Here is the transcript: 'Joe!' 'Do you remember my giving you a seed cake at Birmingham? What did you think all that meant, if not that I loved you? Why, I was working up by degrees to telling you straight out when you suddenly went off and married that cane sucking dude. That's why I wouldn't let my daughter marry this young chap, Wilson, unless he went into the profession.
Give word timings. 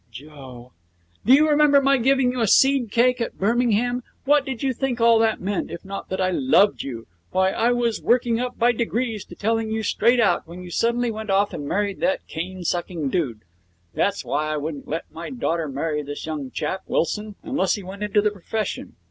'Joe!' 0.09 0.71
'Do 1.27 1.31
you 1.33 1.47
remember 1.47 1.79
my 1.79 1.97
giving 1.97 2.31
you 2.31 2.41
a 2.41 2.47
seed 2.47 2.89
cake 2.89 3.21
at 3.21 3.37
Birmingham? 3.37 4.01
What 4.25 4.45
did 4.45 4.63
you 4.63 4.73
think 4.73 4.99
all 4.99 5.19
that 5.19 5.39
meant, 5.39 5.69
if 5.69 5.85
not 5.85 6.09
that 6.09 6.19
I 6.19 6.31
loved 6.31 6.81
you? 6.81 7.05
Why, 7.29 7.51
I 7.51 7.71
was 7.71 8.01
working 8.01 8.39
up 8.39 8.57
by 8.57 8.71
degrees 8.71 9.23
to 9.25 9.35
telling 9.35 9.69
you 9.69 9.83
straight 9.83 10.19
out 10.19 10.47
when 10.47 10.63
you 10.63 10.71
suddenly 10.71 11.11
went 11.11 11.29
off 11.29 11.53
and 11.53 11.67
married 11.69 11.99
that 11.99 12.25
cane 12.25 12.63
sucking 12.63 13.09
dude. 13.09 13.41
That's 13.93 14.25
why 14.25 14.51
I 14.51 14.57
wouldn't 14.57 14.87
let 14.87 15.05
my 15.11 15.29
daughter 15.29 15.67
marry 15.67 16.01
this 16.01 16.25
young 16.25 16.49
chap, 16.49 16.81
Wilson, 16.87 17.35
unless 17.43 17.75
he 17.75 17.83
went 17.83 18.01
into 18.01 18.21
the 18.23 18.31
profession. 18.31 18.95